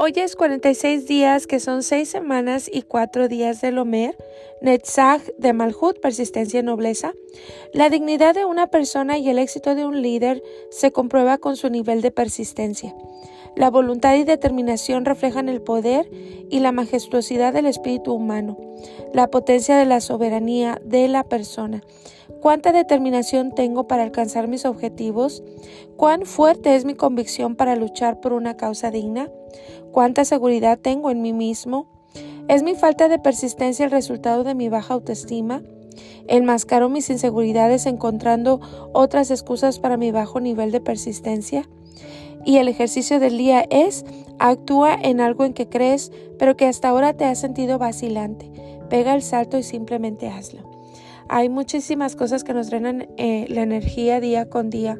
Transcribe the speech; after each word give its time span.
Hoy 0.00 0.12
es 0.14 0.36
46 0.36 1.08
días, 1.08 1.48
que 1.48 1.58
son 1.58 1.82
6 1.82 2.08
semanas 2.08 2.70
y 2.72 2.82
4 2.82 3.26
días 3.26 3.60
del 3.60 3.78
Omer, 3.78 4.16
Netzach 4.62 5.22
de 5.38 5.52
Malhut, 5.52 5.98
persistencia 6.00 6.60
y 6.60 6.62
nobleza. 6.62 7.14
La 7.72 7.90
dignidad 7.90 8.36
de 8.36 8.44
una 8.44 8.68
persona 8.68 9.18
y 9.18 9.28
el 9.28 9.40
éxito 9.40 9.74
de 9.74 9.84
un 9.84 10.00
líder 10.00 10.40
se 10.70 10.92
comprueba 10.92 11.38
con 11.38 11.56
su 11.56 11.68
nivel 11.68 12.00
de 12.00 12.12
persistencia. 12.12 12.94
La 13.56 13.70
voluntad 13.70 14.14
y 14.14 14.22
determinación 14.22 15.04
reflejan 15.04 15.48
el 15.48 15.60
poder 15.60 16.08
y 16.48 16.60
la 16.60 16.70
majestuosidad 16.70 17.52
del 17.52 17.66
espíritu 17.66 18.12
humano, 18.12 18.56
la 19.12 19.26
potencia 19.26 19.76
de 19.76 19.84
la 19.84 20.00
soberanía 20.00 20.80
de 20.84 21.08
la 21.08 21.24
persona. 21.24 21.82
¿Cuánta 22.40 22.70
determinación 22.70 23.52
tengo 23.52 23.88
para 23.88 24.04
alcanzar 24.04 24.46
mis 24.46 24.64
objetivos? 24.64 25.42
¿Cuán 25.96 26.24
fuerte 26.24 26.76
es 26.76 26.84
mi 26.84 26.94
convicción 26.94 27.56
para 27.56 27.74
luchar 27.74 28.20
por 28.20 28.32
una 28.32 28.56
causa 28.56 28.92
digna? 28.92 29.28
¿Cuánta 29.92 30.24
seguridad 30.24 30.78
tengo 30.78 31.10
en 31.10 31.22
mí 31.22 31.32
mismo? 31.32 31.86
¿Es 32.48 32.62
mi 32.62 32.74
falta 32.74 33.08
de 33.08 33.18
persistencia 33.18 33.84
el 33.84 33.90
resultado 33.90 34.44
de 34.44 34.54
mi 34.54 34.68
baja 34.68 34.94
autoestima? 34.94 35.62
¿Enmascaro 36.28 36.88
mis 36.88 37.10
inseguridades 37.10 37.86
encontrando 37.86 38.60
otras 38.92 39.30
excusas 39.30 39.78
para 39.78 39.96
mi 39.96 40.10
bajo 40.12 40.40
nivel 40.40 40.70
de 40.70 40.80
persistencia? 40.80 41.68
Y 42.44 42.58
el 42.58 42.68
ejercicio 42.68 43.18
del 43.20 43.36
día 43.36 43.64
es, 43.70 44.04
actúa 44.38 44.94
en 44.94 45.20
algo 45.20 45.44
en 45.44 45.52
que 45.52 45.68
crees, 45.68 46.12
pero 46.38 46.56
que 46.56 46.66
hasta 46.66 46.88
ahora 46.88 47.14
te 47.14 47.24
has 47.24 47.40
sentido 47.40 47.78
vacilante. 47.78 48.50
Pega 48.88 49.14
el 49.14 49.22
salto 49.22 49.58
y 49.58 49.62
simplemente 49.62 50.28
hazlo. 50.28 50.67
Hay 51.28 51.48
muchísimas 51.48 52.16
cosas 52.16 52.44
que 52.44 52.54
nos 52.54 52.70
drenan 52.70 53.08
eh, 53.16 53.46
la 53.48 53.62
energía 53.62 54.20
día 54.20 54.48
con 54.48 54.70
día. 54.70 54.98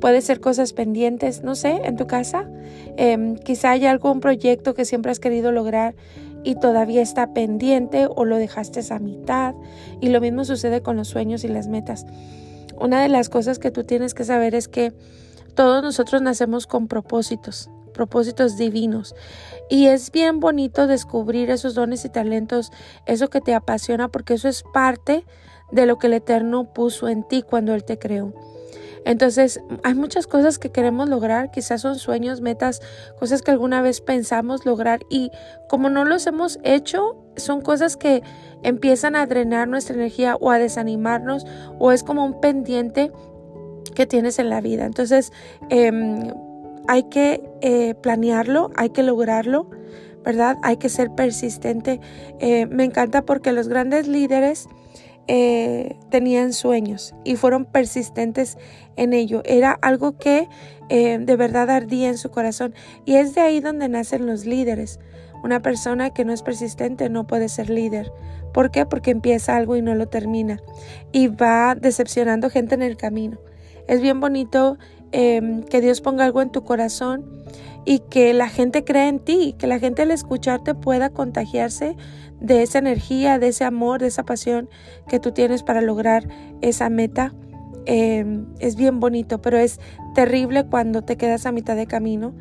Puede 0.00 0.22
ser 0.22 0.40
cosas 0.40 0.72
pendientes, 0.72 1.42
no 1.42 1.54
sé, 1.54 1.80
en 1.84 1.96
tu 1.96 2.06
casa. 2.06 2.48
Em, 2.96 3.36
quizá 3.36 3.70
haya 3.70 3.90
algún 3.90 4.20
proyecto 4.20 4.74
que 4.74 4.84
siempre 4.84 5.12
has 5.12 5.20
querido 5.20 5.52
lograr 5.52 5.94
y 6.42 6.54
todavía 6.54 7.02
está 7.02 7.34
pendiente 7.34 8.08
o 8.08 8.24
lo 8.24 8.36
dejaste 8.36 8.80
a 8.92 8.98
mitad. 8.98 9.54
Y 10.00 10.08
lo 10.08 10.20
mismo 10.20 10.44
sucede 10.44 10.82
con 10.82 10.96
los 10.96 11.08
sueños 11.08 11.44
y 11.44 11.48
las 11.48 11.68
metas. 11.68 12.06
Una 12.78 13.02
de 13.02 13.08
las 13.08 13.28
cosas 13.28 13.58
que 13.58 13.70
tú 13.70 13.84
tienes 13.84 14.14
que 14.14 14.24
saber 14.24 14.54
es 14.54 14.66
que 14.66 14.92
todos 15.54 15.82
nosotros 15.82 16.22
nacemos 16.22 16.66
con 16.66 16.88
propósitos, 16.88 17.68
propósitos 17.92 18.56
divinos. 18.56 19.14
Y 19.68 19.86
es 19.86 20.10
bien 20.10 20.40
bonito 20.40 20.86
descubrir 20.86 21.50
esos 21.50 21.74
dones 21.74 22.04
y 22.06 22.08
talentos, 22.08 22.72
eso 23.04 23.28
que 23.28 23.42
te 23.42 23.54
apasiona, 23.54 24.08
porque 24.08 24.34
eso 24.34 24.48
es 24.48 24.64
parte 24.72 25.24
de 25.72 25.86
lo 25.86 25.98
que 25.98 26.08
el 26.08 26.14
Eterno 26.14 26.72
puso 26.72 27.08
en 27.08 27.22
ti 27.26 27.42
cuando 27.42 27.74
Él 27.74 27.84
te 27.84 27.98
creó. 27.98 28.32
Entonces, 29.04 29.60
hay 29.82 29.94
muchas 29.94 30.26
cosas 30.26 30.58
que 30.58 30.70
queremos 30.70 31.08
lograr, 31.08 31.50
quizás 31.50 31.80
son 31.80 31.98
sueños, 31.98 32.40
metas, 32.40 32.80
cosas 33.18 33.42
que 33.42 33.50
alguna 33.50 33.80
vez 33.82 34.00
pensamos 34.00 34.66
lograr 34.66 35.00
y 35.08 35.30
como 35.68 35.88
no 35.88 36.04
los 36.04 36.26
hemos 36.26 36.58
hecho, 36.64 37.16
son 37.36 37.62
cosas 37.62 37.96
que 37.96 38.22
empiezan 38.62 39.16
a 39.16 39.26
drenar 39.26 39.68
nuestra 39.68 39.94
energía 39.94 40.36
o 40.36 40.50
a 40.50 40.58
desanimarnos 40.58 41.46
o 41.78 41.92
es 41.92 42.02
como 42.02 42.24
un 42.24 42.40
pendiente 42.40 43.10
que 43.94 44.06
tienes 44.06 44.38
en 44.38 44.50
la 44.50 44.60
vida. 44.60 44.84
Entonces, 44.84 45.32
em, 45.70 46.32
hay 46.86 47.04
que 47.04 47.42
eh, 47.62 47.94
planearlo, 47.94 48.70
hay 48.76 48.90
que 48.90 49.02
lograrlo, 49.02 49.70
¿verdad? 50.24 50.58
Hay 50.62 50.76
que 50.76 50.88
ser 50.88 51.10
persistente. 51.14 52.00
Eh, 52.38 52.66
me 52.66 52.84
encanta 52.84 53.22
porque 53.22 53.52
los 53.52 53.68
grandes 53.68 54.06
líderes 54.06 54.68
eh, 55.28 55.96
tenían 56.10 56.52
sueños 56.52 57.14
y 57.24 57.36
fueron 57.36 57.64
persistentes 57.64 58.58
en 58.96 59.12
ello. 59.12 59.42
Era 59.44 59.72
algo 59.72 60.16
que 60.18 60.48
de 60.88 61.36
verdad 61.36 61.70
ardía 61.70 62.08
en 62.08 62.18
su 62.18 62.32
corazón 62.32 62.74
y 63.04 63.14
es 63.14 63.36
de 63.36 63.40
ahí 63.42 63.60
donde 63.60 63.88
nacen 63.88 64.26
los 64.26 64.44
líderes. 64.44 64.98
Una 65.44 65.62
persona 65.62 66.10
que 66.10 66.24
no 66.24 66.32
es 66.32 66.42
persistente 66.42 67.08
no 67.08 67.28
puede 67.28 67.48
ser 67.48 67.70
líder. 67.70 68.12
¿Por 68.52 68.70
qué? 68.70 68.86
Porque 68.86 69.12
empieza 69.12 69.56
algo 69.56 69.76
y 69.76 69.82
no 69.82 69.94
lo 69.94 70.08
termina 70.08 70.60
y 71.12 71.28
va 71.28 71.76
decepcionando 71.76 72.50
gente 72.50 72.74
en 72.74 72.82
el 72.82 72.96
camino. 72.96 73.38
Es 73.90 74.00
bien 74.00 74.20
bonito 74.20 74.78
em, 75.10 75.64
que 75.64 75.80
Dios 75.80 76.00
ponga 76.00 76.24
algo 76.24 76.42
en 76.42 76.50
tu 76.50 76.62
corazón 76.62 77.24
y 77.84 77.98
que 77.98 78.32
la 78.34 78.48
gente 78.48 78.84
crea 78.84 79.08
en 79.08 79.18
ti, 79.18 79.56
que 79.58 79.66
la 79.66 79.80
gente 79.80 80.02
al 80.02 80.12
escucharte 80.12 80.76
pueda 80.76 81.10
contagiarse 81.10 81.96
de 82.40 82.62
esa 82.62 82.78
energía, 82.78 83.40
de 83.40 83.48
ese 83.48 83.64
amor, 83.64 84.00
de 84.00 84.06
esa 84.06 84.22
pasión 84.22 84.70
que 85.08 85.18
tú 85.18 85.32
tienes 85.32 85.64
para 85.64 85.80
lograr 85.80 86.28
esa 86.60 86.88
meta. 86.88 87.34
Em, 87.84 88.46
es 88.60 88.76
bien 88.76 89.00
bonito, 89.00 89.42
pero 89.42 89.58
es 89.58 89.80
terrible 90.14 90.64
cuando 90.66 91.02
te 91.02 91.16
quedas 91.16 91.44
a 91.44 91.50
mitad 91.50 91.74
de 91.74 91.88
camino, 91.88 92.32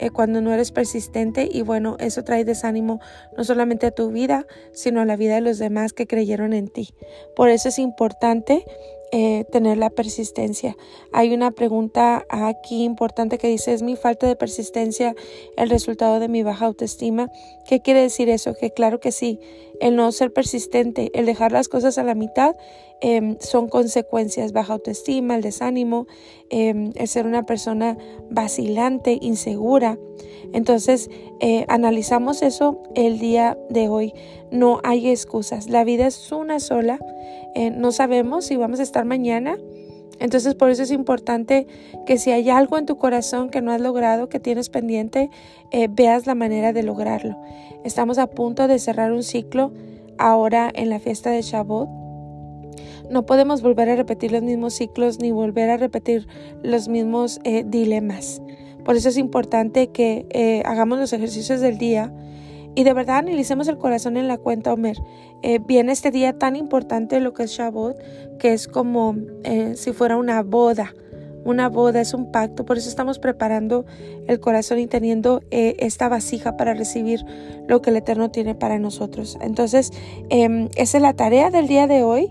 eh, 0.00 0.10
cuando 0.10 0.40
no 0.40 0.52
eres 0.52 0.72
persistente 0.72 1.48
y 1.48 1.62
bueno, 1.62 1.98
eso 2.00 2.24
trae 2.24 2.44
desánimo 2.44 2.98
no 3.36 3.44
solamente 3.44 3.86
a 3.86 3.92
tu 3.92 4.10
vida, 4.10 4.44
sino 4.72 5.02
a 5.02 5.04
la 5.04 5.14
vida 5.14 5.36
de 5.36 5.40
los 5.40 5.58
demás 5.58 5.92
que 5.92 6.08
creyeron 6.08 6.52
en 6.52 6.66
ti. 6.66 6.94
Por 7.36 7.48
eso 7.48 7.68
es 7.68 7.78
importante 7.78 8.64
eh, 9.12 9.44
tener 9.52 9.78
la 9.78 9.90
persistencia. 9.90 10.76
Hay 11.12 11.32
una 11.32 11.50
pregunta 11.52 12.26
aquí 12.28 12.84
importante 12.84 13.38
que 13.38 13.48
dice, 13.48 13.72
¿es 13.72 13.82
mi 13.82 13.96
falta 13.96 14.26
de 14.26 14.36
persistencia 14.36 15.14
el 15.56 15.70
resultado 15.70 16.18
de 16.18 16.28
mi 16.28 16.42
baja 16.42 16.66
autoestima? 16.66 17.30
¿Qué 17.68 17.80
quiere 17.80 18.00
decir 18.00 18.28
eso? 18.28 18.54
Que 18.54 18.70
claro 18.70 18.98
que 18.98 19.12
sí, 19.12 19.38
el 19.80 19.96
no 19.96 20.10
ser 20.12 20.32
persistente, 20.32 21.10
el 21.14 21.26
dejar 21.26 21.52
las 21.52 21.68
cosas 21.68 21.98
a 21.98 22.02
la 22.02 22.14
mitad, 22.14 22.56
em, 23.00 23.36
son 23.40 23.68
consecuencias, 23.68 24.52
baja 24.52 24.74
autoestima, 24.74 25.36
el 25.36 25.42
desánimo, 25.42 26.06
em, 26.50 26.92
el 26.94 27.08
ser 27.08 27.26
una 27.26 27.44
persona 27.44 27.98
vacilante, 28.30 29.18
insegura. 29.20 29.98
Entonces, 30.52 31.10
eh, 31.40 31.64
analizamos 31.68 32.42
eso 32.42 32.82
el 32.94 33.18
día 33.18 33.58
de 33.68 33.88
hoy. 33.88 34.14
No 34.50 34.80
hay 34.84 35.08
excusas, 35.08 35.68
la 35.68 35.84
vida 35.84 36.06
es 36.06 36.32
una 36.32 36.60
sola 36.60 36.98
eh, 37.56 37.70
no 37.70 37.90
sabemos 37.90 38.44
si 38.44 38.56
vamos 38.56 38.80
a 38.80 38.82
estar 38.82 39.06
mañana. 39.06 39.56
Entonces 40.18 40.54
por 40.54 40.68
eso 40.68 40.82
es 40.82 40.90
importante 40.90 41.66
que 42.04 42.18
si 42.18 42.30
hay 42.30 42.50
algo 42.50 42.76
en 42.76 42.84
tu 42.84 42.96
corazón 42.96 43.48
que 43.48 43.62
no 43.62 43.72
has 43.72 43.80
logrado, 43.80 44.28
que 44.28 44.40
tienes 44.40 44.68
pendiente, 44.68 45.30
eh, 45.70 45.88
veas 45.90 46.26
la 46.26 46.34
manera 46.34 46.74
de 46.74 46.82
lograrlo. 46.82 47.34
Estamos 47.82 48.18
a 48.18 48.26
punto 48.26 48.68
de 48.68 48.78
cerrar 48.78 49.10
un 49.12 49.22
ciclo 49.22 49.72
ahora 50.18 50.70
en 50.74 50.90
la 50.90 51.00
fiesta 51.00 51.30
de 51.30 51.40
Shavuot. 51.40 52.05
No 53.10 53.26
podemos 53.26 53.62
volver 53.62 53.88
a 53.90 53.96
repetir 53.96 54.32
los 54.32 54.42
mismos 54.42 54.74
ciclos 54.74 55.20
ni 55.20 55.32
volver 55.32 55.70
a 55.70 55.76
repetir 55.76 56.26
los 56.62 56.88
mismos 56.88 57.40
eh, 57.44 57.64
dilemas. 57.66 58.42
Por 58.84 58.96
eso 58.96 59.08
es 59.08 59.16
importante 59.16 59.88
que 59.88 60.62
hagamos 60.64 60.98
los 60.98 61.12
ejercicios 61.12 61.60
del 61.60 61.76
día 61.76 62.12
y 62.76 62.84
de 62.84 62.92
verdad 62.92 63.16
analicemos 63.16 63.66
el 63.68 63.78
corazón 63.78 64.18
en 64.18 64.28
la 64.28 64.36
cuenta 64.36 64.72
Omer. 64.72 64.98
Eh, 65.42 65.58
viene 65.66 65.92
este 65.92 66.10
día 66.10 66.38
tan 66.38 66.56
importante 66.56 67.20
lo 67.20 67.32
que 67.32 67.44
es 67.44 67.50
Shabbat, 67.50 67.96
que 68.38 68.52
es 68.52 68.68
como 68.68 69.16
eh, 69.44 69.72
si 69.76 69.92
fuera 69.92 70.18
una 70.18 70.42
boda. 70.42 70.94
Una 71.46 71.70
boda 71.70 72.02
es 72.02 72.12
un 72.12 72.30
pacto, 72.32 72.66
por 72.66 72.76
eso 72.76 72.88
estamos 72.90 73.18
preparando 73.18 73.86
el 74.26 74.40
corazón 74.40 74.78
y 74.78 74.88
teniendo 74.88 75.42
eh, 75.50 75.76
esta 75.78 76.08
vasija 76.08 76.56
para 76.58 76.74
recibir 76.74 77.24
lo 77.66 77.80
que 77.80 77.90
el 77.90 77.96
Eterno 77.96 78.30
tiene 78.30 78.54
para 78.54 78.78
nosotros. 78.78 79.38
Entonces, 79.40 79.90
em, 80.28 80.68
esa 80.76 80.98
es 80.98 81.02
la 81.02 81.14
tarea 81.14 81.50
del 81.50 81.68
día 81.68 81.86
de 81.86 82.02
hoy. 82.02 82.30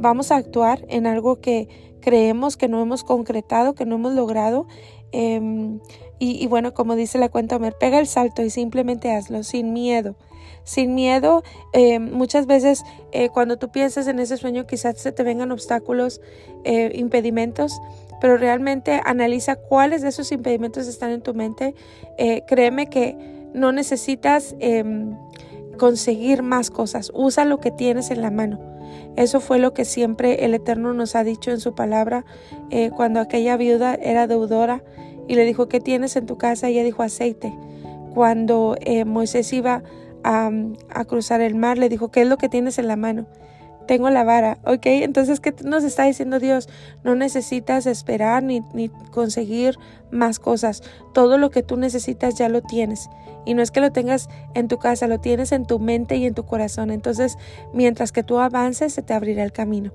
Vamos 0.00 0.30
a 0.32 0.36
actuar 0.36 0.84
en 0.88 1.06
algo 1.06 1.40
que 1.40 1.68
creemos 2.06 2.56
que 2.56 2.68
no 2.68 2.80
hemos 2.80 3.02
concretado, 3.02 3.74
que 3.74 3.84
no 3.84 3.96
hemos 3.96 4.14
logrado. 4.14 4.68
Em, 5.10 5.80
y, 6.18 6.46
bueno, 6.46 6.72
como 6.72 6.94
dice 6.94 7.18
la 7.18 7.28
cuenta 7.28 7.56
Homer, 7.56 7.74
pega 7.78 7.98
el 7.98 8.06
salto 8.06 8.42
y 8.42 8.50
simplemente 8.50 9.10
hazlo 9.10 9.42
sin 9.42 9.72
miedo. 9.72 10.14
Sin 10.62 10.94
miedo, 10.94 11.42
eh, 11.72 11.98
muchas 11.98 12.46
veces 12.46 12.84
eh, 13.12 13.28
cuando 13.28 13.56
tú 13.58 13.70
piensas 13.70 14.06
en 14.06 14.20
ese 14.20 14.36
sueño 14.36 14.66
quizás 14.66 14.98
se 14.98 15.12
te 15.12 15.24
vengan 15.24 15.52
obstáculos, 15.52 16.20
eh, 16.64 16.92
impedimentos, 16.94 17.80
pero 18.20 18.36
realmente 18.36 19.00
analiza 19.04 19.56
cuáles 19.56 20.02
de 20.02 20.08
esos 20.08 20.32
impedimentos 20.32 20.86
están 20.86 21.10
en 21.10 21.22
tu 21.22 21.34
mente. 21.34 21.74
créeme 22.46 22.86
que 22.88 23.16
no 23.52 23.72
necesitas 23.72 24.54
em, 24.60 25.16
conseguir 25.76 26.42
más 26.42 26.70
cosas, 26.70 27.10
usa 27.14 27.44
lo 27.44 27.58
que 27.58 27.70
tienes 27.70 28.10
en 28.10 28.22
la 28.22 28.30
mano. 28.30 28.75
Eso 29.16 29.40
fue 29.40 29.58
lo 29.58 29.72
que 29.72 29.84
siempre 29.84 30.44
el 30.44 30.54
Eterno 30.54 30.92
nos 30.92 31.16
ha 31.16 31.24
dicho 31.24 31.50
en 31.50 31.60
su 31.60 31.74
palabra 31.74 32.24
cuando 32.94 33.20
aquella 33.20 33.56
viuda 33.56 33.94
era 33.94 34.26
deudora 34.26 34.82
y 35.28 35.34
le 35.34 35.44
dijo, 35.44 35.68
¿qué 35.68 35.80
tienes 35.80 36.16
en 36.16 36.26
tu 36.26 36.36
casa? 36.36 36.68
Ella 36.68 36.84
dijo, 36.84 37.02
aceite. 37.02 37.52
cuando 38.14 38.76
eh, 38.80 39.04
Moisés 39.04 39.52
iba 39.52 39.82
a 40.22 41.04
cruzar 41.06 41.40
el 41.40 41.54
mar, 41.54 41.78
le 41.78 41.88
dijo, 41.88 42.10
¿qué 42.10 42.22
es 42.22 42.28
lo 42.28 42.36
que 42.36 42.48
tienes 42.48 42.78
en 42.78 42.88
la 42.88 42.96
mano? 42.96 43.26
Tengo 43.86 44.10
la 44.10 44.24
vara, 44.24 44.58
¿ok? 44.64 44.86
Entonces, 44.86 45.40
¿qué 45.40 45.54
nos 45.64 45.84
está 45.84 46.04
diciendo 46.04 46.38
Dios? 46.38 46.68
No 47.04 47.14
necesitas 47.14 47.86
esperar 47.86 48.42
ni, 48.42 48.62
ni, 48.74 48.88
conseguir 48.88 49.78
más 50.10 50.38
cosas. 50.38 50.82
Todo 51.14 51.38
lo 51.38 51.50
que 51.50 51.62
tú 51.62 51.76
necesitas 51.76 52.36
ya 52.36 52.48
lo 52.48 52.62
tienes. 52.62 53.08
Y 53.44 53.54
no 53.54 53.62
es 53.62 53.70
que 53.70 53.80
lo 53.80 53.92
tengas 53.92 54.28
en 54.54 54.68
tu 54.68 54.78
casa, 54.78 55.06
lo 55.06 55.20
tienes 55.20 55.52
en 55.52 55.66
tu 55.66 55.78
mente 55.78 56.16
y 56.16 56.26
en 56.26 56.34
tu 56.34 56.44
corazón. 56.44 56.90
Entonces, 56.90 57.38
mientras 57.72 58.12
que 58.12 58.22
tú 58.22 58.38
avances, 58.38 58.92
se 58.92 59.02
te 59.02 59.14
abrirá 59.14 59.44
el 59.44 59.52
camino. 59.52 59.92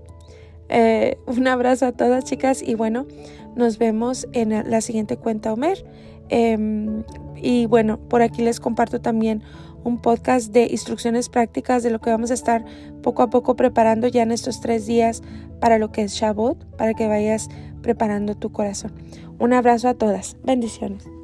Eh, 0.70 1.18
un 1.26 1.48
abrazo 1.48 1.86
a 1.86 1.92
todas 1.92 2.24
chicas 2.24 2.64
y 2.64 2.76
bueno, 2.76 3.06
nos 3.56 3.78
vemos 3.78 4.28
en 4.32 4.70
la 4.70 4.82
siguiente 4.82 5.18
cuenta 5.18 5.52
Homer. 5.52 5.86
Eh, 6.30 7.04
y 7.42 7.66
bueno, 7.66 8.00
por 8.00 8.22
aquí 8.22 8.42
les 8.42 8.60
comparto 8.60 9.02
también 9.02 9.44
un 9.84 10.02
podcast 10.02 10.52
de 10.52 10.68
instrucciones 10.72 11.30
prácticas 11.30 11.84
de 11.84 11.92
lo 11.92 12.00
que 12.00 12.10
vamos 12.10 12.32
a 12.32 12.36
estar 12.36 12.66
poco 13.02 13.24
a 13.24 13.30
poco 13.30 13.56
preparando 13.56 14.08
ya 14.08 14.24
en 14.24 14.32
estos 14.32 14.62
tres 14.62 14.86
días 14.86 15.22
para 15.60 15.78
lo 15.78 15.92
que 15.92 16.04
es 16.04 16.14
Shabbat, 16.14 16.58
para 16.78 16.94
que 16.94 17.08
vayas 17.08 17.50
preparando 17.82 18.36
tu 18.36 18.52
corazón. 18.52 18.94
Un 19.40 19.54
abrazo 19.54 19.88
a 19.90 19.94
todas. 19.94 20.38
Bendiciones. 20.44 21.21